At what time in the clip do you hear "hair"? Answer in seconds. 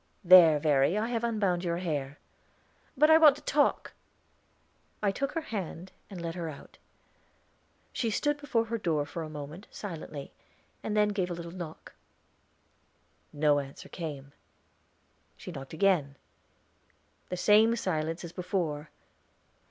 1.77-2.17